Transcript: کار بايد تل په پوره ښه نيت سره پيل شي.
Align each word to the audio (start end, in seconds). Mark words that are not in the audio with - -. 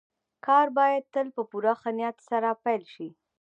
کار 0.45 0.67
بايد 0.77 1.03
تل 1.13 1.27
په 1.35 1.41
پوره 1.49 1.73
ښه 1.81 1.91
نيت 1.97 2.17
سره 2.29 2.49
پيل 2.63 2.83
شي. 2.93 3.07